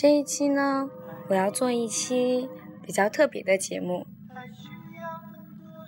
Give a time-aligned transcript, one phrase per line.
[0.00, 0.88] 这一期呢，
[1.28, 2.48] 我要做一期
[2.86, 4.06] 比较特别的节目，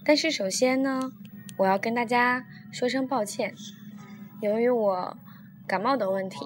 [0.05, 1.13] 但是首先呢，
[1.59, 3.55] 我要跟大家说声抱歉，
[4.43, 5.17] 由于我
[5.65, 6.45] 感冒的问题，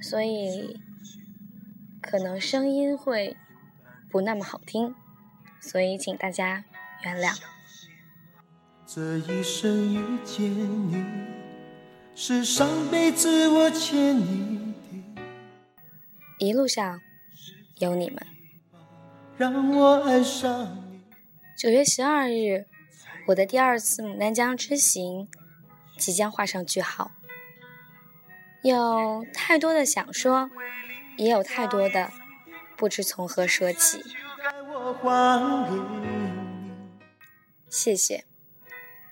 [0.00, 0.78] 所以
[2.00, 3.36] 可能声音会
[4.08, 4.94] 不那么好听，
[5.58, 6.64] 所以请大家
[7.02, 7.36] 原谅。
[8.86, 11.04] 这一生遇见你，
[12.14, 15.00] 是上辈子我欠你的。
[16.38, 16.98] 一路上
[17.80, 18.24] 有你们。
[19.36, 21.00] 让我爱上你。
[21.58, 22.66] 九月十二日，
[23.28, 25.28] 我的第二次牡丹江之行
[25.98, 27.10] 即将画上句号。
[28.62, 30.50] 有太多的想说，
[31.16, 32.12] 也有太多的
[32.76, 34.02] 不知从何说起。
[37.68, 38.24] 谢谢。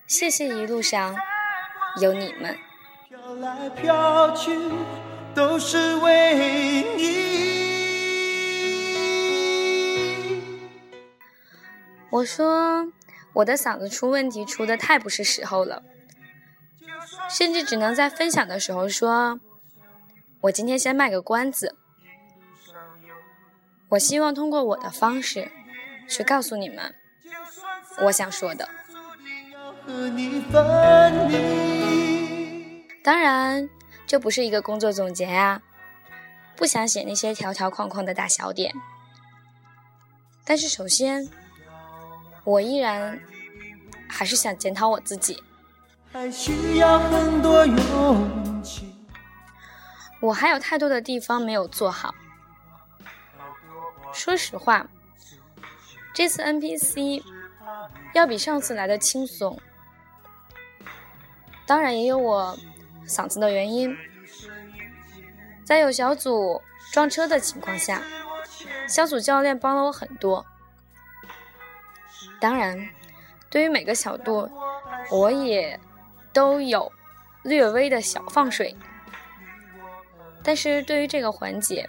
[0.06, 1.16] 谢谢一路上
[2.00, 2.58] 有你们。
[3.08, 4.58] 飘来飘去
[5.34, 7.57] 都是为你。
[12.10, 12.90] 我说
[13.34, 15.82] 我的嗓子出问题出的太不是时候了，
[17.30, 19.38] 甚至只能在分享的时候说，
[20.42, 21.76] 我今天先卖个关子。
[23.90, 25.50] 我希望通过我的方式
[26.08, 26.94] 去告诉你们
[28.02, 28.68] 我想说的。
[33.02, 33.68] 当然，
[34.06, 35.62] 这不是一个工作总结呀，
[36.56, 38.74] 不想写那些条条框框的大小点。
[40.44, 41.28] 但是首先，
[42.48, 43.20] 我依然
[44.08, 45.42] 还是想检讨我自己。
[50.18, 52.14] 我还有太多的地方没有做好。
[54.14, 54.88] 说实话，
[56.14, 57.22] 这次 NPC
[58.14, 59.60] 要比上次来的轻松。
[61.66, 62.58] 当然也有我
[63.06, 63.94] 嗓子的原因，
[65.66, 66.62] 在有小组
[66.92, 68.02] 撞车的情况下，
[68.88, 70.46] 小组教练帮了我很多。
[72.40, 72.88] 当然，
[73.50, 74.50] 对于每个小度，
[75.10, 75.78] 我也
[76.32, 76.92] 都有
[77.42, 78.76] 略微的小放水。
[80.42, 81.88] 但是对于这个环节，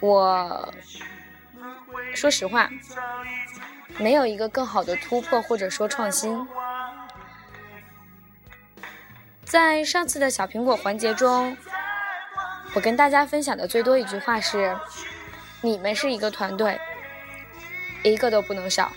[0.00, 0.72] 我
[2.14, 2.68] 说实话，
[3.98, 6.46] 没有一个更好的突破或者说创新。
[9.44, 11.56] 在上次的小苹果环节中，
[12.74, 14.76] 我跟大家分享的最多一句话是
[15.60, 16.80] ：“你们是一个团队，
[18.04, 18.92] 一个都不能少。”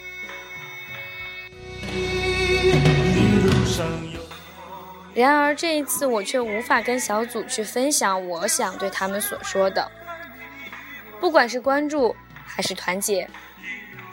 [5.15, 9.89] 然而这一次我却无法跟小组去分享我想对他们所说的，
[11.19, 13.27] 不管是关注还是团结，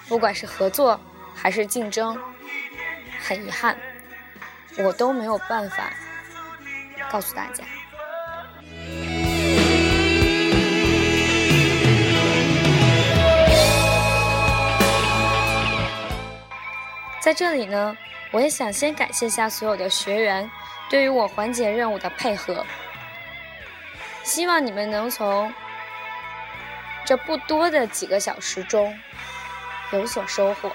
[0.08, 0.98] 不管是合作
[1.34, 2.18] 还是竞争，
[3.20, 3.76] 很遗憾，
[4.78, 5.92] 我都没有办法。
[7.10, 7.62] 告诉大家，
[17.34, 17.96] 在这里呢，
[18.30, 20.48] 我也想先感谢一下所有的学员
[20.88, 22.64] 对于我环节任务的配合，
[24.22, 25.52] 希望你们能从
[27.04, 28.96] 这不多的几个小时中
[29.90, 30.70] 有所收获。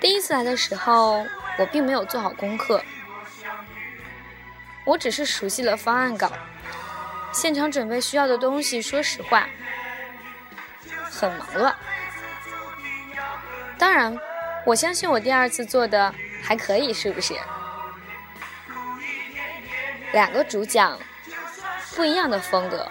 [0.00, 1.24] 第一次来的时候，
[1.60, 2.82] 我并没有做好功课，
[4.84, 6.30] 我只是熟悉了方案稿，
[7.32, 8.82] 现场准备需要的东西。
[8.82, 9.48] 说实话，
[11.10, 11.74] 很忙乱。
[13.78, 14.18] 当然，
[14.66, 17.34] 我相信我第二次做的还可以，是不是？
[20.12, 20.98] 两个主讲，
[21.96, 22.90] 不一样的风格。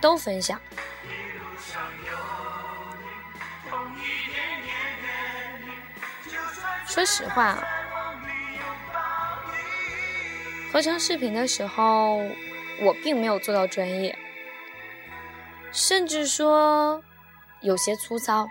[0.00, 0.60] 都分享。
[6.86, 7.56] 说实话，
[10.72, 12.16] 合成视频的时候，
[12.80, 14.18] 我并没有做到专业，
[15.70, 17.04] 甚至说
[17.60, 18.48] 有些粗糙。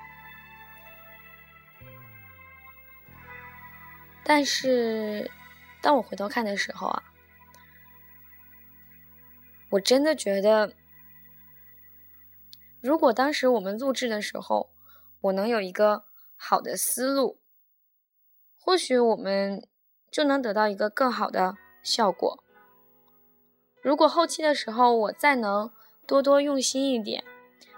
[4.23, 5.31] 但是，
[5.81, 7.03] 当我回头看的时候啊，
[9.71, 10.75] 我真的觉得。
[12.81, 14.71] 如果当时我们录制的时候，
[15.21, 17.39] 我能有一个好的思路，
[18.59, 19.67] 或许我们
[20.11, 22.43] 就能得到一个更好的效果。
[23.81, 25.71] 如果后期的时候我再能
[26.05, 27.23] 多多用心一点，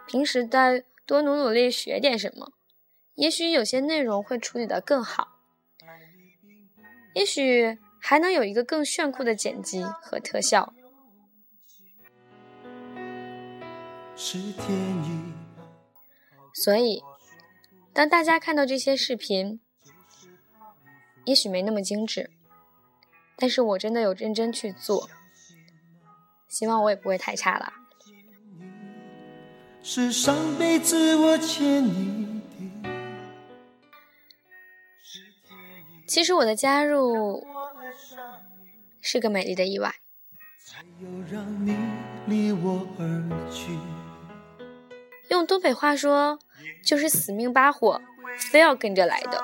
[0.07, 2.51] 平时再多努努力学点什么，
[3.15, 5.29] 也许有些内容会处理的更好，
[7.13, 10.73] 也许还能有一个更炫酷的剪辑和特效。
[16.53, 17.01] 所以，
[17.93, 19.59] 当大家看到这些视频，
[21.25, 22.29] 也许没那么精致，
[23.37, 25.09] 但是我真的有认真去做，
[26.47, 27.73] 希望我也不会太差了。
[29.81, 32.41] 是上辈子我欠你
[32.83, 32.89] 的。
[36.07, 37.45] 其实我的加入
[39.01, 39.95] 是个美丽的意外。
[45.29, 46.39] 用东北话说，
[46.85, 48.01] 就是死命扒火，
[48.51, 49.43] 非要跟着来的。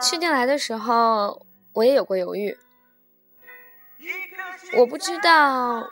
[0.00, 2.56] 去年来的时候，我也有过犹豫，
[4.78, 5.90] 我不知道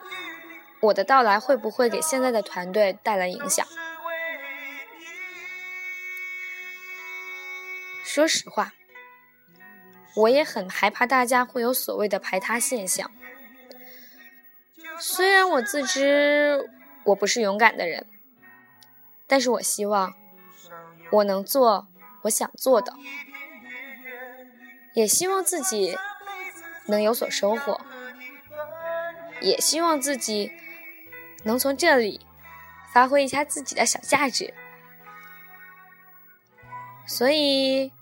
[0.80, 3.66] 我的到来会不会给现在的团队带来影响。
[8.04, 8.72] 说实话，
[10.16, 13.10] 我也很害怕大家会有所谓的排他现象。
[14.98, 16.68] 虽然我自知
[17.04, 18.06] 我不是勇敢的人，
[19.26, 20.12] 但是我希望
[21.12, 21.86] 我能做
[22.22, 22.92] 我想做的，
[24.94, 25.96] 也希望自己
[26.86, 27.80] 能有所收获，
[29.40, 30.52] 也希望自己
[31.44, 32.20] 能从这里
[32.92, 34.52] 发挥一下自己的小价值，
[37.06, 37.92] 所以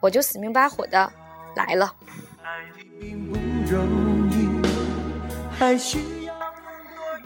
[0.00, 1.12] 我就死命巴火的
[1.54, 1.94] 来了。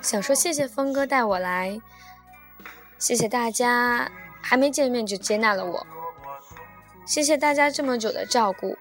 [0.02, 1.80] 想说谢谢峰哥带我来，
[2.98, 4.10] 谢谢大家
[4.42, 5.86] 还没见面就接纳了我，
[7.06, 8.76] 谢谢大家这么久的照顾、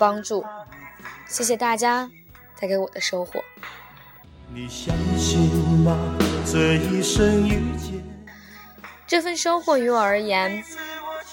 [0.00, 0.42] 帮助，
[1.26, 2.10] 谢谢大家
[2.58, 3.44] 带给我的收获。
[9.06, 10.64] 这份收获于我而言，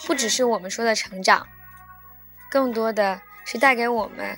[0.06, 1.48] 不只是我们说的成长，
[2.52, 4.38] 更多的是带给我们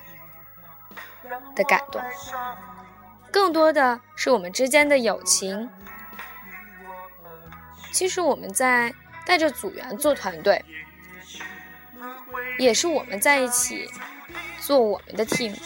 [1.55, 1.99] 的感动。
[3.31, 5.67] 更多的是我们之间的友情。
[7.91, 8.93] 其实我们在
[9.25, 10.63] 带着组员做团队，
[12.59, 13.89] 也是我们在一起
[14.69, 15.57] 做我们的 team，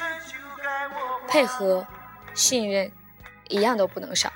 [1.28, 1.86] 配合、
[2.34, 2.90] 信任
[3.50, 4.32] 一样都不能少。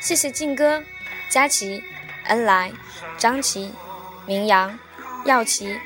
[0.00, 0.82] 谢谢靖哥、
[1.30, 1.80] 佳琪。
[2.26, 2.72] 恩来、
[3.16, 3.72] 张琪、
[4.26, 4.76] 明阳、
[5.26, 5.78] 耀琪、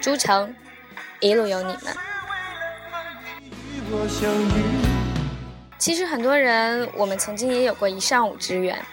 [0.00, 0.52] 朱成，
[1.20, 1.96] 一路有你们。
[5.78, 8.84] 其实很多人，我们曾经也有过一上午之缘，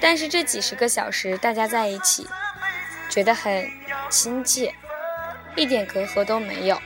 [0.00, 2.28] 但是这几十个小时大家在一起，
[3.08, 3.70] 觉得很
[4.08, 4.74] 亲切，
[5.54, 6.80] 一点隔阂都没有，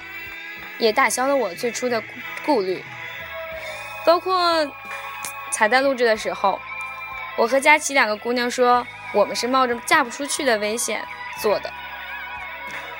[0.78, 2.02] 也打消了我最初的
[2.44, 2.84] 顾虑。
[4.04, 4.70] 包括
[5.50, 6.60] 彩蛋录制的时候。
[7.36, 11.04] 我和佳琪两个姑娘说，我们是冒着嫁不出去的危险
[11.42, 11.72] 做的，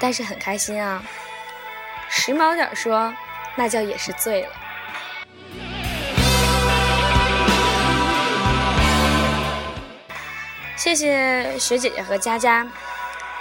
[0.00, 1.00] 但是很开心啊。
[2.08, 3.14] 时髦点说，
[3.54, 4.52] 那叫也是醉了。
[10.84, 12.69] 谢谢雪姐姐和佳佳，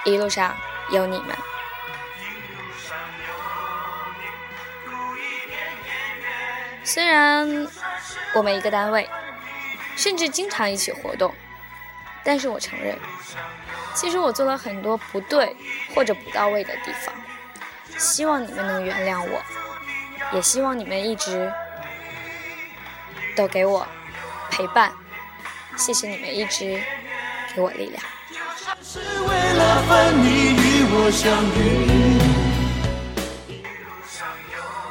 [0.05, 0.55] 一路上
[0.91, 1.35] 有你们。
[6.85, 7.67] 虽然
[8.33, 9.09] 我们一个单位。
[9.95, 11.35] 甚至经常一起活动，
[12.23, 12.97] 但是我承认，
[13.93, 15.55] 其实我做了很多不对
[15.93, 17.13] 或者不到位的地方，
[17.95, 19.39] 希望你们能原谅我，
[20.33, 21.53] 也希望你们一直
[23.35, 23.85] 都给我
[24.49, 24.91] 陪伴，
[25.77, 26.81] 谢谢你们一直
[27.55, 28.03] 给我力量。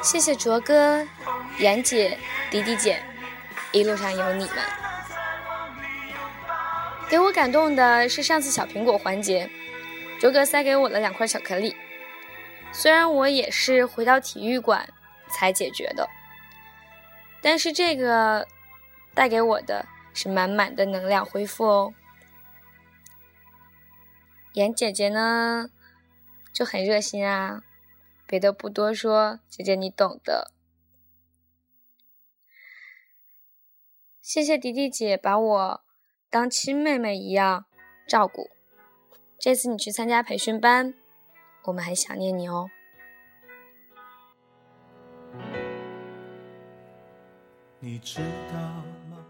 [0.03, 1.07] 谢谢卓哥、
[1.59, 2.19] 妍姐、
[2.51, 3.03] 迪迪姐，
[3.71, 4.57] 一路上有你们。
[7.09, 9.49] 给我感动的是上次小苹果环节，
[10.19, 11.77] 卓哥塞给我了两块巧克力。
[12.73, 14.89] 虽然我也是回到体育馆
[15.29, 16.09] 才解决的，
[17.43, 18.47] 但是这个
[19.15, 21.95] 带给我的是满满的能量恢复哦。
[24.55, 25.71] 妍姐姐呢
[26.53, 27.63] 就很热心啊，
[28.27, 30.51] 别的不多说，姐姐你懂的。
[34.21, 35.83] 谢谢迪迪姐把我。
[36.31, 37.67] 当亲妹妹一样
[38.09, 38.49] 照顾。
[39.39, 40.95] 这次你去参加培训班，
[41.65, 42.71] 我们很想念你哦。
[47.81, 48.59] 你知道
[49.11, 49.27] 吗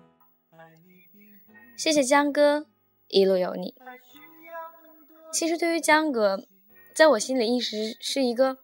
[1.77, 2.67] 谢谢江哥，
[3.09, 3.75] 一路有你。
[5.33, 6.47] 其实对于江哥，
[6.95, 8.59] 在我心里一直是一个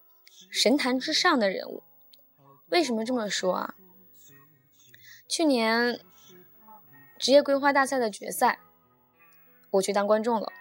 [0.50, 1.82] 神坛之上的人物。
[2.68, 3.74] 为什么这么说啊？
[5.28, 6.00] 去年。
[7.20, 8.60] 职业规划大赛的决赛，
[9.72, 10.52] 我去当观众了。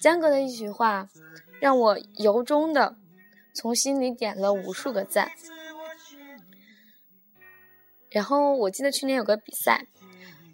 [0.00, 1.08] 江哥的一句话，
[1.60, 2.96] 让我由衷的
[3.54, 5.30] 从心里点了无数个赞。
[8.10, 9.86] 然后我记得去年有个比赛，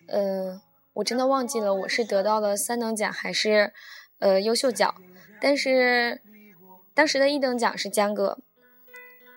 [0.08, 0.60] 呃，
[0.92, 3.72] 我真的忘记了我是得到了三等奖还是
[4.18, 4.94] 呃优秀奖，
[5.40, 6.20] 但是
[6.94, 8.38] 当时的一等奖是江哥，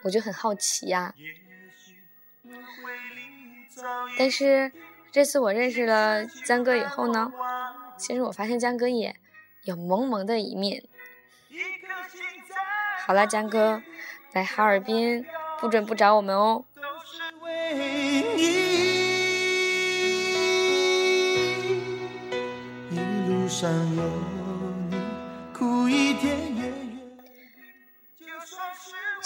[0.04, 1.14] 我就很好奇呀。
[4.18, 4.72] 但是
[5.12, 7.32] 这次我认识了江哥以后呢，
[7.98, 9.16] 其实我发现江哥也
[9.64, 10.84] 有萌萌的一面。
[13.06, 13.82] 好了，江哥，
[14.34, 15.26] 来哈尔滨
[15.60, 16.66] 不准不找我们哦。
[23.48, 24.41] 上有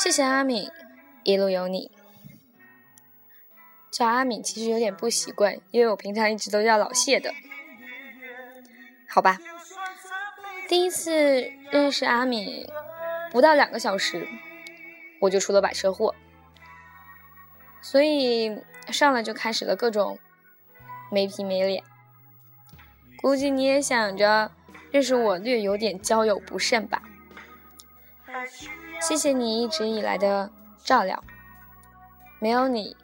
[0.05, 0.69] 谢谢阿敏，
[1.23, 1.89] 一路有你。
[3.89, 7.33] 叫阿敏其实有点不习惯，因为我平常一直都叫老谢的。
[9.09, 9.39] 好吧，
[10.69, 12.67] 第一次认识阿敏
[13.31, 14.27] 不到两个小时，
[15.21, 16.13] 我就出了把车祸，
[17.81, 20.19] 所以上来就开始了各种
[21.09, 21.83] 没皮没脸。
[23.17, 24.51] 估计你也想着
[24.91, 27.01] 认识我略有点交友不慎吧？
[29.01, 30.49] 谢谢你一直以来的
[30.83, 31.23] 照料，
[32.39, 32.95] 没有你。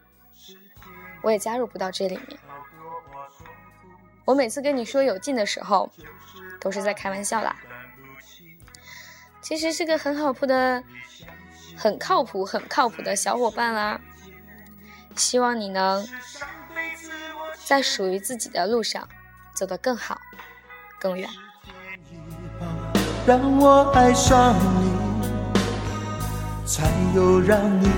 [1.21, 2.39] 我也加入不到这里面。
[4.25, 5.91] 我每次跟你说有劲的时候，
[6.59, 7.55] 都是在开玩笑啦。
[9.41, 10.83] 其实是个很靠谱的、
[11.75, 13.99] 很靠谱、很靠谱的小伙伴啦。
[15.15, 16.07] 希望你能
[17.65, 19.07] 在属于自己的路上
[19.53, 20.19] 走得更好、
[20.99, 21.29] 更远。
[23.27, 24.91] 让我爱上你，
[26.71, 27.91] 才有让你。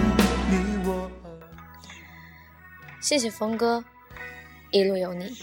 [3.00, 3.84] 谢谢峰哥，
[4.72, 5.38] 一路有你。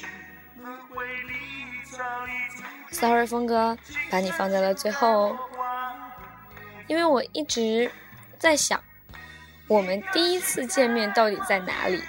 [2.91, 3.79] Sorry，峰哥，
[4.11, 5.37] 把你放在了最后，
[6.89, 7.89] 因为我一直
[8.37, 8.83] 在想，
[9.69, 12.03] 我们第一次见面到底在哪里？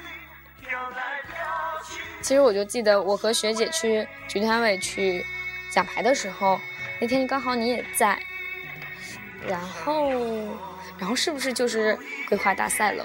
[2.23, 5.23] 其实我就记得我和学姐去局团委去
[5.71, 6.59] 讲牌的时候，
[6.99, 8.19] 那天刚好你也在，
[9.47, 10.09] 然后，
[11.01, 11.98] 然后是不是就是
[12.29, 13.03] 规划大赛了？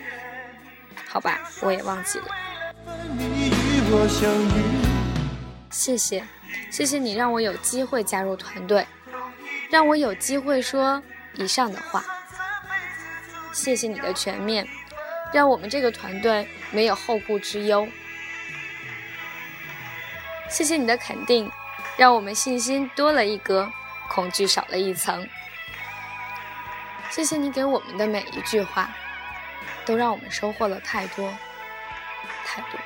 [1.09, 2.27] 好吧，我也忘记了。
[5.71, 6.23] 谢谢，
[6.71, 8.87] 谢谢你让我有机会加入团队，
[9.71, 11.03] 让我有机会说
[11.37, 12.05] 以上的话。
[13.51, 14.69] 谢谢你的全面，
[15.33, 17.89] 让我们这个团队没有后顾之忧。
[20.51, 21.51] 谢谢你的肯定，
[21.97, 23.73] 让我们信心多了一格，
[24.11, 25.27] 恐惧少了一层。
[27.17, 28.91] 谢谢你给我们的每一句话。
[29.87, 31.33] 都让我们收获了太多，
[32.45, 32.79] 太多。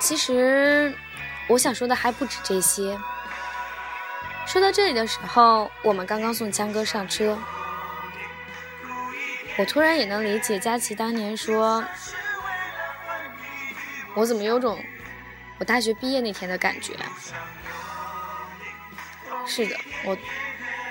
[0.00, 0.92] 其实，
[1.46, 2.98] 我想说的还不止这些。
[4.44, 7.38] 说到这里的时候，我们刚刚送江哥上车，
[9.56, 11.84] 我突然也能理解佳琪当年说
[14.16, 14.82] ：“我怎么有种
[15.58, 16.94] 我大学毕业那天的感觉。”
[19.46, 20.16] 是的，我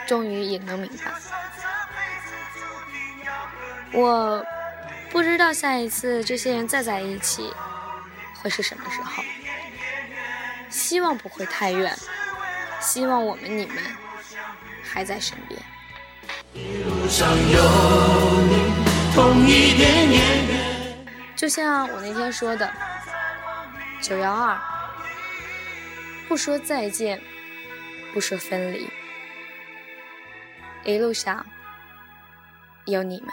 [0.08, 1.12] 终于也能明白。
[3.94, 4.44] 我
[5.10, 7.54] 不知道下一次这些人再在一起
[8.42, 9.24] 会是什么时候，
[10.70, 11.96] 希望不会太远，
[12.82, 13.78] 希望我们你们
[14.84, 15.62] 还在身边。
[21.36, 22.74] 就像我那天说的，
[24.01, 24.60] 九幺二，
[26.27, 27.22] 不说再见。
[28.13, 28.88] 不说分离，
[30.86, 31.46] 一路上
[32.86, 33.30] 有你们。